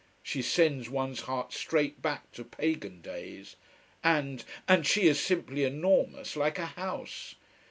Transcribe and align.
She 0.23 0.41
sends 0.41 0.89
one's 0.89 1.21
heart 1.29 1.53
straight 1.53 2.01
back 2.01 2.31
to 2.31 2.43
pagan 2.43 3.01
days. 3.01 3.55
And 4.03 4.43
and 4.67 4.83
she 4.87 5.01
is 5.07 5.19
simply 5.19 5.63
enormous, 5.63 6.35
like 6.35 6.57
a 6.57 6.65
house. 6.65 7.35